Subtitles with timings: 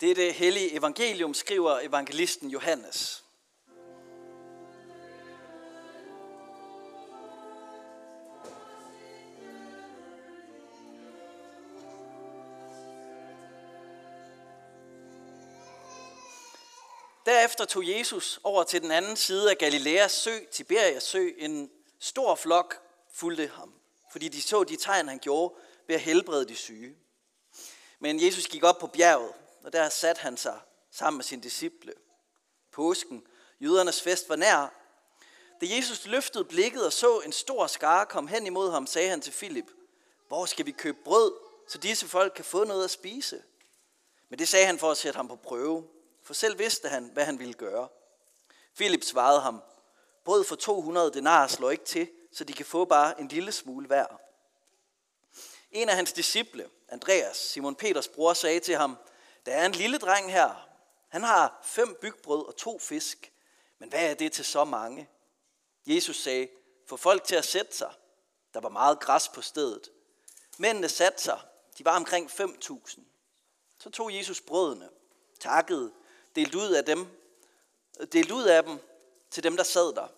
[0.00, 3.24] Dette hellige evangelium skriver evangelisten Johannes.
[17.26, 21.28] Derefter tog Jesus over til den anden side af Galileas sø, Tiberias sø.
[21.36, 23.72] En stor flok fulgte ham,
[24.12, 25.54] fordi de så de tegn, han gjorde
[25.86, 26.96] ved at helbrede de syge.
[27.98, 29.32] Men Jesus gik op på bjerget,
[29.64, 31.92] og der satte han sig sammen med sine disciple.
[32.72, 33.26] Påsken,
[33.60, 34.74] jødernes fest, var nær.
[35.60, 39.20] Da Jesus løftede blikket og så en stor skare komme hen imod ham, sagde han
[39.20, 39.70] til Filip,
[40.28, 41.32] hvor skal vi købe brød,
[41.68, 43.42] så disse folk kan få noget at spise?
[44.28, 45.88] Men det sagde han for at sætte ham på prøve,
[46.22, 47.88] for selv vidste han, hvad han ville gøre.
[48.74, 49.62] Filip svarede ham,
[50.24, 53.86] brød for 200 denar slår ikke til, så de kan få bare en lille smule
[53.86, 54.06] hver.
[55.70, 58.96] En af hans disciple, Andreas, Simon Peters bror, sagde til ham,
[59.48, 60.68] der er en lille dreng her.
[61.08, 63.32] Han har fem bygbrød og to fisk.
[63.78, 65.08] Men hvad er det til så mange?
[65.86, 66.48] Jesus sagde,
[66.86, 67.92] få folk til at sætte sig.
[68.54, 69.90] Der var meget græs på stedet.
[70.58, 71.40] Mændene satte sig.
[71.78, 73.00] De var omkring 5.000.
[73.78, 74.88] Så tog Jesus brødene,
[75.40, 75.92] takkede,
[76.36, 77.06] delte ud af dem,
[78.12, 78.78] delte ud af dem
[79.30, 80.08] til dem, der sad der.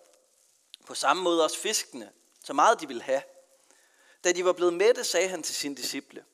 [0.85, 2.11] På samme måde også fiskene,
[2.43, 3.21] så meget de ville have.
[4.23, 6.25] Da de var blevet mætte, sagde han til sine disciple,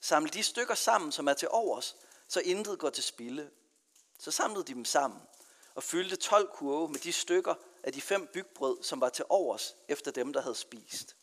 [0.00, 1.96] samle de stykker sammen, som er til overs,
[2.32, 3.50] så intet går til spilde.
[4.18, 5.20] Så samlede de dem sammen
[5.74, 9.76] og fyldte 12 kurve med de stykker af de fem bygbrød, som var til overs
[9.88, 11.16] efter dem, der havde spist.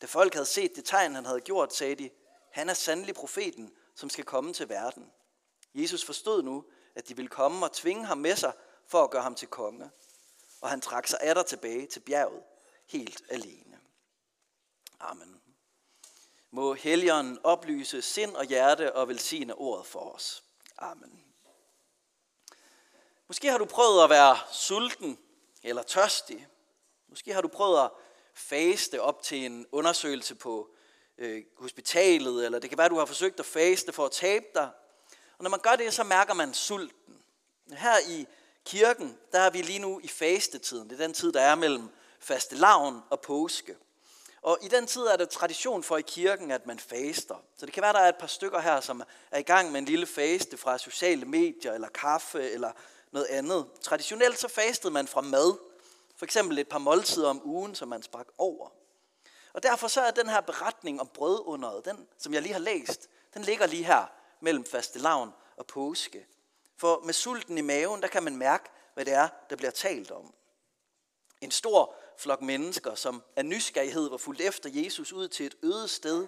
[0.00, 2.10] Da folk havde set det tegn, han havde gjort, sagde de,
[2.50, 5.12] han er sandelig profeten, som skal komme til verden.
[5.74, 8.52] Jesus forstod nu, at de ville komme og tvinge ham med sig
[8.86, 9.90] for at gøre ham til konge.
[10.60, 12.42] Og han trak sig atter tilbage til bjerget,
[12.86, 13.78] helt alene.
[15.00, 15.43] Amen.
[16.54, 20.44] Må Helligånden oplyse sind og hjerte og velsigne ordet for os.
[20.78, 21.24] Amen.
[23.28, 25.18] Måske har du prøvet at være sulten
[25.62, 26.48] eller tørstig.
[27.08, 27.90] Måske har du prøvet at
[28.34, 30.70] faste op til en undersøgelse på
[31.18, 34.46] øh, hospitalet, eller det kan være, at du har forsøgt at faste for at tabe
[34.54, 34.70] dig.
[35.38, 37.22] Og når man gør det, så mærker man sulten.
[37.72, 38.26] Her i
[38.64, 40.90] kirken, der er vi lige nu i fastetiden.
[40.90, 41.88] Det er den tid, der er mellem
[42.20, 43.76] fastelavn og påske.
[44.44, 47.34] Og i den tid er det tradition for i kirken, at man faster.
[47.56, 49.80] Så det kan være, der er et par stykker her, som er i gang med
[49.80, 52.72] en lille faste fra sociale medier, eller kaffe, eller
[53.12, 53.66] noget andet.
[53.82, 55.58] Traditionelt så fastede man fra mad.
[56.16, 58.68] For eksempel et par måltider om ugen, som man sprak over.
[59.52, 63.08] Og derfor så er den her beretning om brødunderet, den, som jeg lige har læst,
[63.34, 64.06] den ligger lige her
[64.40, 66.26] mellem fastelavn og påske.
[66.76, 70.10] For med sulten i maven, der kan man mærke, hvad det er, der bliver talt
[70.10, 70.34] om.
[71.40, 75.88] En stor flok mennesker, som af nysgerrighed var fulgt efter Jesus ud til et øde
[75.88, 76.26] sted,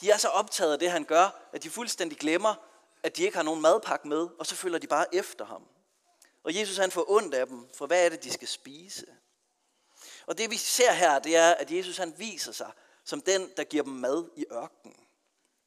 [0.00, 2.54] de er så optaget af det, han gør, at de fuldstændig glemmer,
[3.02, 5.62] at de ikke har nogen madpakke med, og så følger de bare efter ham.
[6.44, 9.06] Og Jesus han får ondt af dem, for hvad er det, de skal spise?
[10.26, 12.70] Og det vi ser her, det er, at Jesus han viser sig
[13.04, 14.96] som den, der giver dem mad i ørkenen.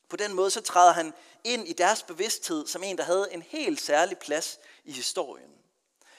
[0.09, 3.41] På den måde så træder han ind i deres bevidsthed som en, der havde en
[3.41, 5.51] helt særlig plads i historien.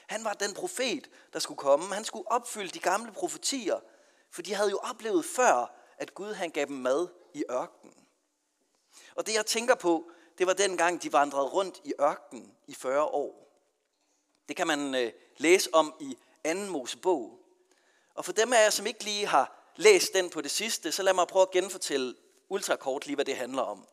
[0.09, 1.95] Han var den profet, der skulle komme.
[1.95, 3.81] Han skulle opfylde de gamle profetier,
[4.31, 7.95] for de havde jo oplevet før, at Gud han gav dem mad i ørkenen.
[9.15, 13.05] Og det jeg tænker på, det var dengang, de vandrede rundt i ørkenen i 40
[13.05, 13.49] år.
[14.49, 17.39] Det kan man øh, læse om i anden Mosebog.
[18.15, 21.03] Og for dem af jer, som ikke lige har læst den på det sidste, så
[21.03, 22.15] lad mig prøve at genfortælle
[22.49, 23.87] ultrakort lige, hvad det handler om.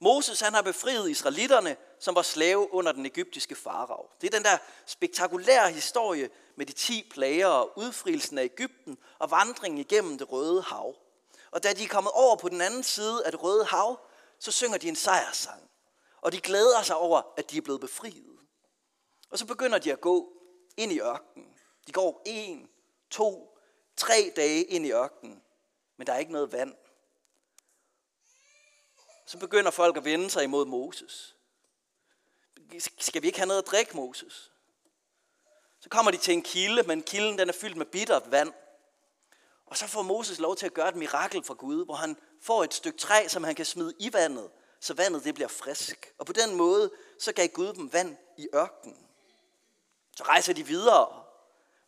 [0.00, 4.10] Moses han har befriet israelitterne, som var slave under den egyptiske farao.
[4.20, 9.30] Det er den der spektakulære historie med de ti plager og udfrielsen af Ægypten og
[9.30, 10.94] vandringen igennem det røde hav.
[11.50, 14.00] Og da de er kommet over på den anden side af det røde hav,
[14.38, 15.70] så synger de en sejrssang.
[16.20, 18.38] Og de glæder sig over, at de er blevet befriet.
[19.30, 20.32] Og så begynder de at gå
[20.76, 21.54] ind i ørkenen.
[21.86, 22.68] De går en,
[23.10, 23.58] to,
[23.96, 25.42] tre dage ind i ørkenen,
[25.96, 26.74] men der er ikke noget vand
[29.30, 31.36] så begynder folk at vende sig imod Moses.
[32.98, 34.52] Skal vi ikke have noget at drikke, Moses?
[35.80, 38.52] Så kommer de til en kilde, men kilden den er fyldt med bittert vand.
[39.66, 42.64] Og så får Moses lov til at gøre et mirakel fra Gud, hvor han får
[42.64, 44.50] et stykke træ, som han kan smide i vandet,
[44.80, 46.14] så vandet det bliver frisk.
[46.18, 49.06] Og på den måde, så gav Gud dem vand i ørkenen.
[50.16, 51.24] Så rejser de videre.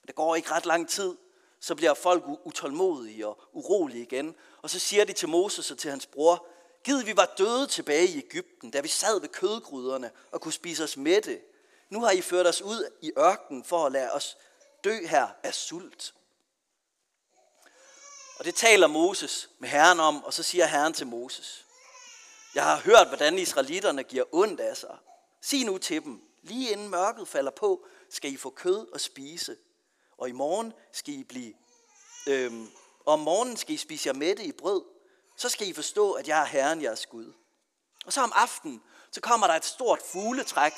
[0.01, 1.17] Men det går ikke ret lang tid,
[1.61, 4.35] så bliver folk utålmodige og urolige igen.
[4.63, 6.47] Og så siger de til Moses og til hans bror,
[6.85, 10.85] Gid vi var døde tilbage i Ægypten, da vi sad ved kødgryderne og kunne spise
[10.85, 11.41] os mætte.
[11.91, 14.37] Nu har I ført os ud i ørkenen for at lade os
[14.85, 16.15] dø her af sult.
[18.39, 21.67] Og det taler Moses med Herren om, og så siger Herren til Moses,
[22.55, 24.99] jeg har hørt, hvordan israelitterne giver ondt af sig.
[25.43, 29.57] sig nu til dem, lige inden mørket falder på, skal I få kød og spise,
[30.19, 31.55] og i morgen skal I blive,
[32.29, 32.69] øhm,
[33.05, 34.83] og om morgenen skal I spise jer mætte i brød,
[35.37, 37.33] så skal I forstå, at jeg er Herren jeres Gud.
[38.07, 40.73] Og så om aftenen, så kommer der et stort fugletræk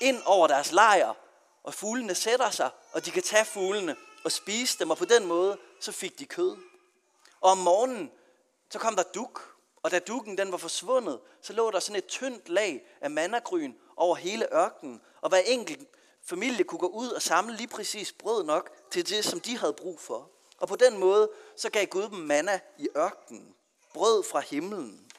[0.00, 1.14] ind over deres lejr,
[1.62, 5.26] og fuglene sætter sig, og de kan tage fuglene og spise dem, og på den
[5.26, 6.56] måde, så fik de kød.
[7.40, 8.10] Og om morgenen,
[8.70, 12.06] så kom der duk, og da dukken den var forsvundet, så lå der sådan et
[12.06, 15.88] tyndt lag af mannagryn over hele ørkenen, og hver enkelt
[16.24, 19.72] familie kunne gå ud og samle lige præcis brød nok til det, som de havde
[19.72, 20.30] brug for.
[20.58, 23.54] Og på den måde, så gav Gud dem manna i ørkenen.
[23.98, 25.10] Brød fra himlen.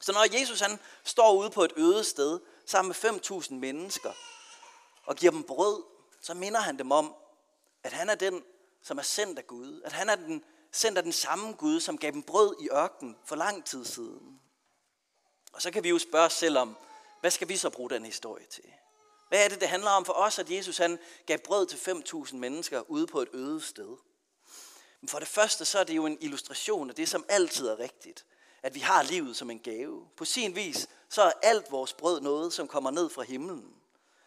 [0.00, 4.12] Så når Jesus han står ude på et øde sted sammen med 5.000 mennesker
[5.04, 5.82] og giver dem brød,
[6.20, 7.14] så minder han dem om,
[7.82, 8.42] at han er den,
[8.82, 9.82] som er sendt af Gud.
[9.84, 13.16] At han er den, sendt af den samme Gud, som gav dem brød i ørkenen
[13.24, 14.40] for lang tid siden.
[15.52, 16.76] Og så kan vi jo spørge os selv om,
[17.20, 18.64] hvad skal vi så bruge den historie til?
[19.28, 22.36] Hvad er det, det handler om for os, at Jesus han gav brød til 5.000
[22.36, 23.96] mennesker ude på et øde sted?
[25.02, 27.78] Men for det første, så er det jo en illustration af det, som altid er
[27.78, 28.24] rigtigt.
[28.62, 30.08] At vi har livet som en gave.
[30.16, 33.74] På sin vis, så er alt vores brød noget, som kommer ned fra himlen.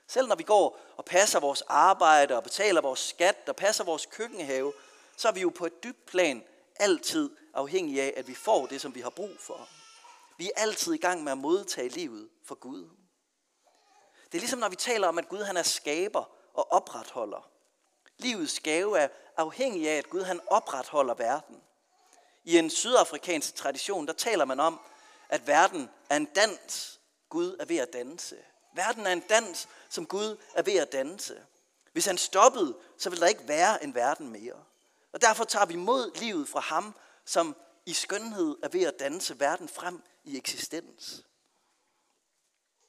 [0.07, 4.05] Selv når vi går og passer vores arbejde og betaler vores skat og passer vores
[4.05, 4.73] køkkenhave,
[5.17, 6.43] så er vi jo på et dybt plan
[6.75, 9.69] altid afhængige af, at vi får det, som vi har brug for.
[10.37, 12.89] Vi er altid i gang med at modtage livet for Gud.
[14.25, 17.54] Det er ligesom når vi taler om, at Gud han er skaber og opretholder.
[18.17, 19.07] Livets gave er
[19.37, 21.61] afhængig af, at Gud han opretholder verden.
[22.43, 24.79] I en sydafrikansk tradition, der taler man om,
[25.29, 28.35] at verden er en dans, Gud er ved at danse.
[28.73, 31.45] Verden er en dans, som Gud er ved at danse.
[31.93, 34.63] Hvis han stoppede, så ville der ikke være en verden mere.
[35.13, 36.95] Og derfor tager vi mod livet fra ham,
[37.25, 41.23] som i skønhed er ved at danse verden frem i eksistens.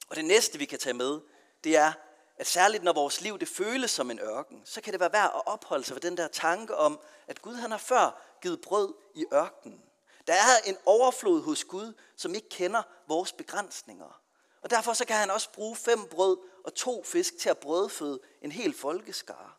[0.09, 1.21] Og det næste, vi kan tage med,
[1.65, 1.93] det er,
[2.37, 5.33] at særligt når vores liv det føles som en ørken, så kan det være værd
[5.35, 8.95] at opholde sig ved den der tanke om, at Gud han har før givet brød
[9.15, 9.83] i ørkenen.
[10.27, 14.21] Der er en overflod hos Gud, som ikke kender vores begrænsninger.
[14.63, 18.21] Og derfor så kan han også bruge fem brød og to fisk til at brødføde
[18.43, 19.51] en hel folkeskare.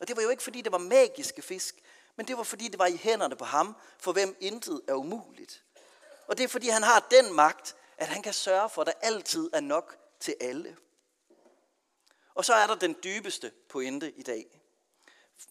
[0.00, 1.82] Og det var jo ikke fordi, det var magiske fisk,
[2.16, 5.62] men det var fordi, det var i hænderne på ham, for hvem intet er umuligt.
[6.26, 8.92] Og det er fordi, han har den magt, at han kan sørge for, at der
[9.00, 10.76] altid er nok til alle.
[12.34, 14.60] Og så er der den dybeste pointe i dag.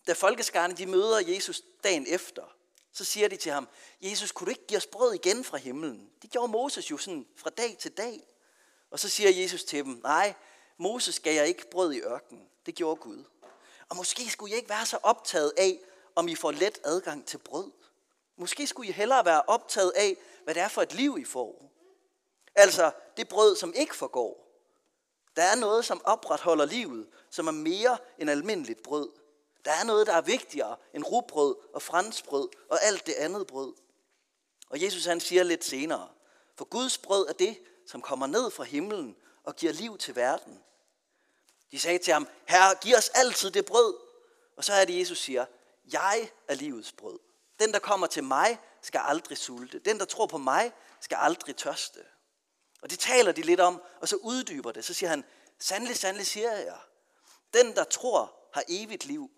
[0.08, 2.56] Da folkeskarne de møder Jesus dagen efter,
[2.94, 3.68] så siger de til ham,
[4.02, 6.10] Jesus, kunne du ikke give os brød igen fra himlen?
[6.22, 8.24] Det gjorde Moses jo sådan fra dag til dag.
[8.92, 10.34] Og så siger Jesus til dem, nej,
[10.78, 12.50] Moses gav jeg ikke brød i ørkenen.
[12.66, 13.24] Det gjorde Gud.
[13.90, 15.80] Og måske skulle I ikke være så optaget af,
[16.16, 17.72] om I får let adgang til brød.
[18.36, 21.72] Måske skulle I hellere være optaget af, hvad det er for et liv, I får.
[22.56, 24.49] Altså det brød, som ikke forgår.
[25.36, 29.10] Der er noget, som opretholder livet, som er mere end almindeligt brød.
[29.66, 33.74] Der er noget, der er vigtigere end rugbrød og franskbrød og alt det andet brød.
[34.70, 36.08] Og Jesus han siger lidt senere,
[36.56, 40.60] for Guds brød er det, som kommer ned fra himlen og giver liv til verden.
[41.72, 43.96] De sagde til ham, Herre, giv os altid det brød.
[44.58, 45.46] Og så er det, Jesus siger,
[45.94, 47.20] jeg er livets brød.
[47.60, 49.80] Den, der kommer til mig, skal aldrig sulte.
[49.80, 52.00] Den, der tror på mig, skal aldrig tørste.
[52.82, 54.86] Og det taler de lidt om, og så uddyber det.
[54.86, 55.24] Så siger han,
[55.60, 56.80] sandelig, sandelig siger jeg,
[57.54, 59.32] den, der tror, har evigt liv.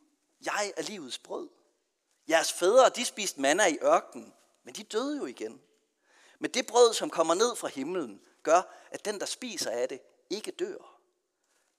[0.45, 1.49] Jeg er livets brød.
[2.29, 5.61] Jeres fædre, de spiste manna i ørkenen, men de døde jo igen.
[6.39, 8.61] Men det brød, som kommer ned fra himlen, gør,
[8.91, 9.99] at den, der spiser af det,
[10.29, 10.99] ikke dør.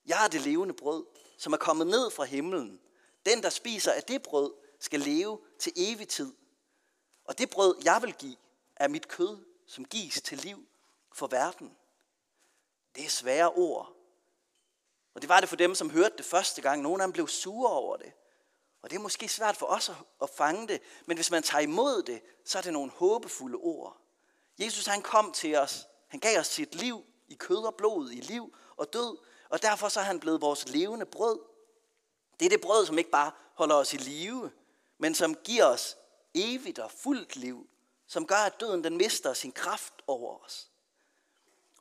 [0.07, 1.07] Jeg er det levende brød,
[1.39, 2.81] som er kommet ned fra himlen.
[3.27, 6.33] Den, der spiser af det brød, skal leve til evig tid.
[7.25, 8.37] Og det brød, jeg vil give,
[8.77, 10.67] er mit kød, som gives til liv
[11.15, 11.77] for verden.
[12.95, 13.97] Det er svære ord.
[15.15, 16.83] Og det var det for dem, som hørte det første gang.
[16.83, 18.13] Nogle af dem blev sure over det.
[18.83, 19.91] Og det er måske svært for os
[20.23, 23.97] at fange det, men hvis man tager imod det, så er det nogle håbefulde ord.
[24.59, 25.89] Jesus han kom til os.
[26.09, 29.89] Han gav os sit liv i kød og blod, i liv og død, og derfor
[29.89, 31.41] så er han blevet vores levende brød.
[32.41, 34.51] Det er det brød, som ikke bare holder os i live,
[34.99, 35.97] men som giver os
[36.35, 37.69] evigt og fuldt liv,
[38.07, 40.72] som gør, at døden den mister sin kraft over os.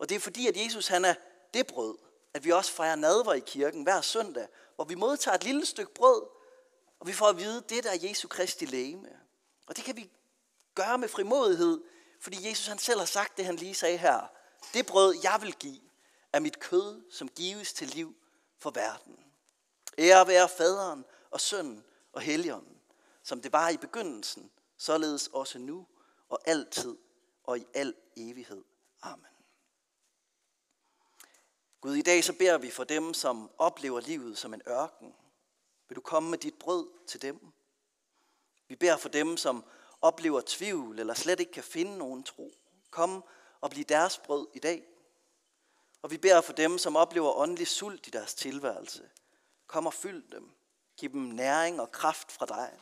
[0.01, 1.13] Og det er fordi, at Jesus han er
[1.53, 1.97] det brød,
[2.33, 5.93] at vi også fejrer nadver i kirken hver søndag, hvor vi modtager et lille stykke
[5.93, 6.21] brød,
[6.99, 9.09] og vi får at vide, det der er Jesu Kristi læme.
[9.67, 10.11] Og det kan vi
[10.75, 11.81] gøre med frimodighed,
[12.19, 14.27] fordi Jesus han selv har sagt det, han lige sagde her.
[14.73, 15.81] Det brød, jeg vil give,
[16.33, 18.15] er mit kød, som gives til liv
[18.57, 19.19] for verden.
[19.97, 22.77] Ære være faderen og sønnen og helligånden,
[23.23, 25.87] som det var i begyndelsen, således også nu
[26.29, 26.97] og altid
[27.43, 28.63] og i al evighed.
[29.01, 29.30] Amen.
[31.81, 35.15] Gud, i dag så beder vi for dem, som oplever livet som en ørken.
[35.87, 37.51] Vil du komme med dit brød til dem?
[38.67, 39.65] Vi beder for dem, som
[40.01, 42.51] oplever tvivl eller slet ikke kan finde nogen tro.
[42.89, 43.23] Kom
[43.61, 44.83] og bliv deres brød i dag.
[46.01, 49.09] Og vi beder for dem, som oplever åndelig sult i deres tilværelse.
[49.67, 50.51] Kom og fyld dem.
[50.97, 52.79] Giv dem næring og kraft fra dig.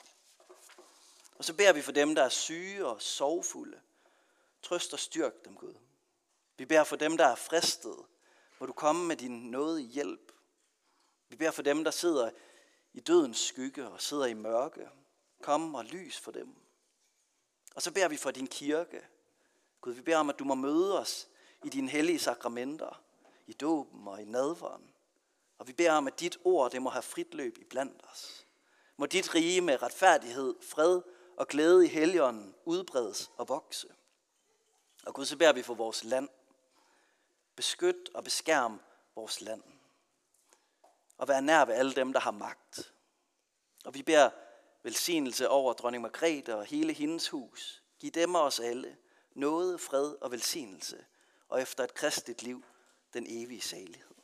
[1.37, 3.79] Og så beder vi for dem, der er syge og sorgfulde.
[4.63, 5.73] Trøst og styrk dem, Gud.
[6.57, 7.95] Vi beder for dem, der er fristet
[8.59, 10.31] må du komme med din nåde hjælp.
[11.29, 12.31] Vi beder for dem, der sidder
[12.93, 14.89] i dødens skygge og sidder i mørke.
[15.41, 16.55] Kom og lys for dem.
[17.75, 19.01] Og så beder vi for din kirke.
[19.81, 21.27] Gud, vi beder om, at du må møde os
[21.63, 23.01] i dine hellige sakramenter,
[23.47, 24.93] i dåben og i nadveren.
[25.57, 28.45] Og vi beder om, at dit ord, det må have frit løb i blandt os.
[28.97, 31.01] Må dit rige med retfærdighed, fred
[31.37, 33.87] og glæde i helligånden udbredes og vokse.
[35.05, 36.29] Og Gud, så beder vi for vores land.
[37.59, 38.81] Beskyt og beskærm
[39.15, 39.63] vores land.
[41.17, 42.93] Og vær nær ved alle dem, der har magt.
[43.85, 44.29] Og vi beder
[44.83, 47.83] velsignelse over dronning Margrethe og hele hendes hus.
[47.99, 48.97] Giv dem og os alle
[49.33, 51.05] noget, fred og velsignelse,
[51.49, 52.65] og efter et kristet liv
[53.13, 54.15] den evige salighed.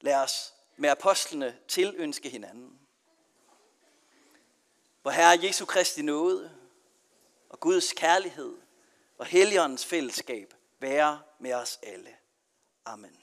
[0.00, 2.80] Lad os med apostlene tilønske hinanden.
[5.02, 6.58] Hvor Herre Jesu Kristi nåde
[7.48, 8.58] og Guds kærlighed
[9.18, 12.16] og Helligåndens fællesskab være med os alle.
[12.84, 13.21] Amen.